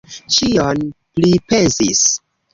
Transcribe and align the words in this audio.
Ĉion 0.35 0.81
pripensis. 1.19 2.03